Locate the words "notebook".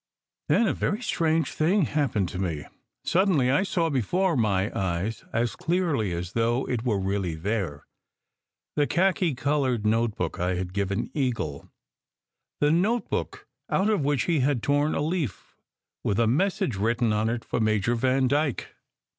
9.85-10.39, 12.71-13.45